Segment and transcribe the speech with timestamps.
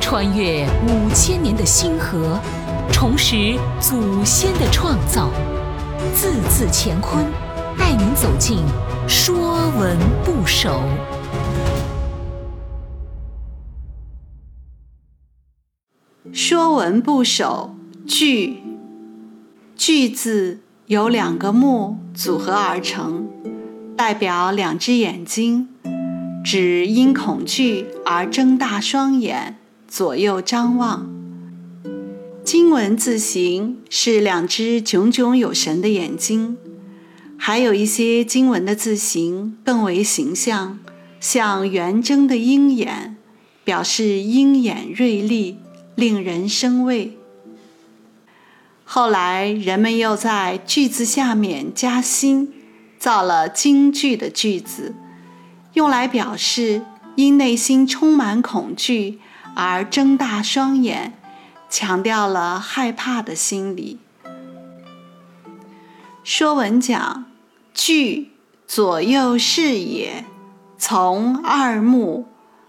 [0.00, 2.38] 穿越五千年的星河，
[2.92, 5.30] 重拾祖先的创造，
[6.14, 7.24] 字字乾坤，
[7.78, 8.58] 带您走进
[9.08, 10.70] 《说文不首》。
[16.34, 17.74] 《说文不首》
[18.08, 18.62] 句，
[19.76, 23.28] 句字由两个目组合而成，
[23.96, 25.68] 代表两只眼睛，
[26.44, 29.56] 只因恐惧而睁大双眼。
[29.88, 31.08] 左右张望，
[32.42, 36.56] 经文字形是两只炯炯有神的眼睛，
[37.38, 40.80] 还有一些经文的字形更为形象，
[41.20, 43.16] 像圆睁的鹰眼，
[43.62, 45.58] 表示鹰眼锐利，
[45.94, 47.16] 令人生畏。
[48.82, 52.52] 后来人们又在句子下面加心，
[52.98, 54.96] 造了京剧的句子，
[55.74, 56.82] 用来表示
[57.14, 59.20] 因内心充满恐惧。
[59.56, 61.16] 而睁大双眼，
[61.70, 63.98] 强调了害怕的心理。
[66.24, 67.26] 说文讲：
[67.72, 68.32] 惧，
[68.66, 70.24] 左右视也，
[70.76, 72.26] 从二目，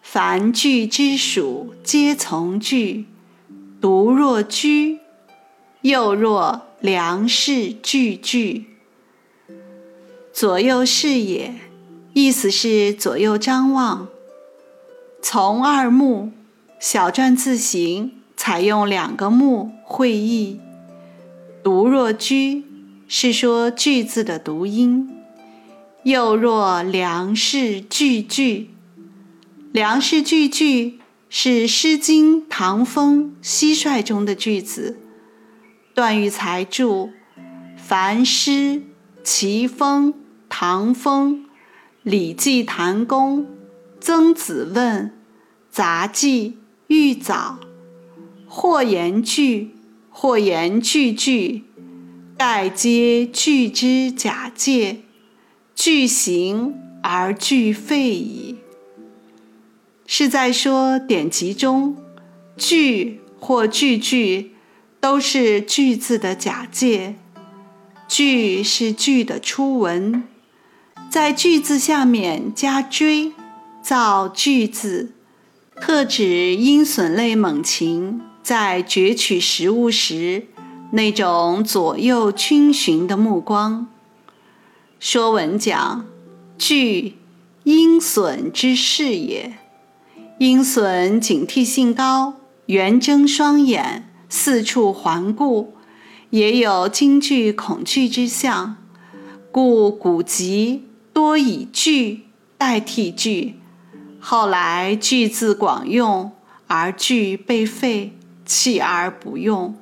[0.00, 3.06] 凡惧之属，皆从惧。
[3.80, 5.00] 独若居，
[5.80, 8.66] 又若梁氏句句。
[10.32, 11.54] 左右视也，
[12.20, 14.08] 意思是左右张望。
[15.22, 16.32] 从二目。
[16.80, 20.60] 小篆字形采用两个目会意，
[21.60, 22.64] 读若居
[23.08, 25.10] 是说句子的读音，
[26.04, 28.70] 又若梁氏句句，
[29.72, 35.00] 梁氏句句是《诗经·唐风·蟋蟀》中的句子。
[35.94, 37.10] 段玉裁注：
[37.76, 38.82] 凡诗、
[39.24, 40.14] 其风、
[40.48, 41.44] 唐风、
[42.08, 43.46] 礼记谭公、
[44.00, 45.12] 曾子问、
[45.70, 46.56] 杂记。
[46.86, 47.58] 玉藻，
[48.46, 49.72] 或言句，
[50.08, 51.64] 或言句句，
[52.38, 55.02] 盖皆句之假借，
[55.74, 58.56] 句形而句废矣。
[60.06, 61.98] 是在说典籍中
[62.56, 64.52] 句或句句
[64.98, 67.16] 都是句字的假借，
[68.08, 70.24] 句是句的初文，
[71.18, 73.32] 在句字下面加锥，
[73.82, 75.14] 造句字。
[75.80, 80.46] 特指鹰隼类猛禽在攫取食物时
[80.92, 83.88] 那种左右逡巡的目光。
[85.00, 86.06] 说文讲：
[86.56, 87.16] 惧，
[87.64, 89.54] 鹰隼之视也。
[90.38, 92.34] 鹰隼警惕性高，
[92.66, 95.74] 圆睁双眼，四处环顾，
[96.30, 98.76] 也有惊惧恐惧之象，
[99.50, 100.84] 故古籍
[101.18, 102.20] 多以句
[102.56, 103.56] 代替句。
[104.20, 106.30] 后来句字广用，
[106.68, 108.12] 而句被废，
[108.44, 109.74] 弃而不用。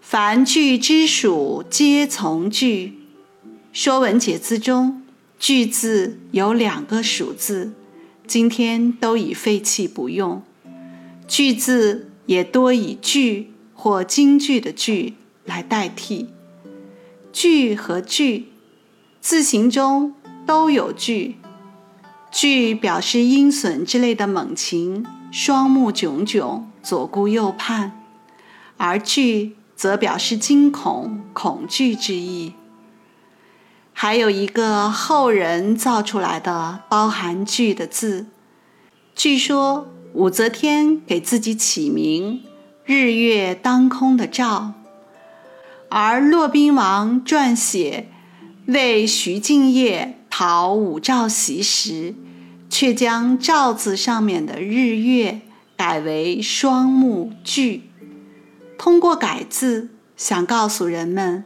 [0.00, 3.00] 凡句之属，皆从句。
[3.72, 5.02] 说文解字中，
[5.40, 7.72] 句字有两个属字，
[8.28, 10.40] 今天都已废弃不用。
[11.26, 15.14] 句字也多以句或京剧的句
[15.44, 16.28] 来代替。
[17.32, 18.49] 句和句
[19.20, 20.14] 字形中
[20.46, 21.36] 都有句。
[22.30, 27.90] 惧表示鹰隼之类的猛禽，双目炯炯，左顾右盼；
[28.76, 32.54] 而惧则表示惊恐、恐惧之意。
[33.92, 38.26] 还有一个后人造出来的包含“惧”的字，
[39.14, 42.42] 据说武则天给自己起名
[42.86, 44.74] “日月当空”的照，
[45.88, 48.06] 而骆宾王撰写
[48.66, 50.16] 为徐敬业。
[50.32, 52.14] 讨武曌檄时，
[52.70, 55.40] 却将“曌”字上面的日月
[55.76, 57.82] 改为双目炬，
[58.78, 61.44] 通过改字，想告诉人们，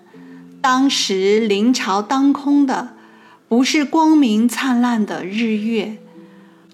[0.60, 2.94] 当时临朝当空的
[3.48, 5.96] 不是光明灿烂的日月，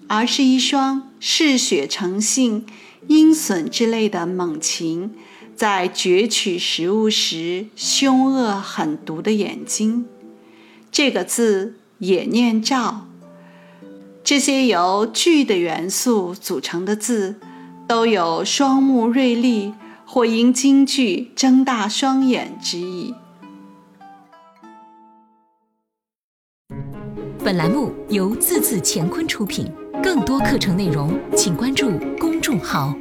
[0.07, 2.65] 而是一双嗜血成性、
[3.07, 5.15] 鹰隼之类的猛禽，
[5.55, 10.05] 在攫取食物时凶恶狠毒的眼睛。
[10.91, 11.75] 这个字。
[12.01, 13.05] 也念照，
[14.23, 17.35] 这些由句的元素组成的字，
[17.87, 23.13] 都有双目锐利或因京剧睁大双眼之意。
[27.43, 29.71] 本栏目由字字乾坤出品，
[30.01, 32.95] 更多课程内容，请关注公众号。